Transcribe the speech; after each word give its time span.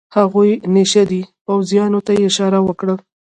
هغوی 0.17 0.51
نشه 0.75 1.03
دي، 1.11 1.21
پوځیانو 1.45 1.99
ته 2.07 2.11
یې 2.19 2.23
اشاره 2.29 2.59
وکړل. 2.63 2.97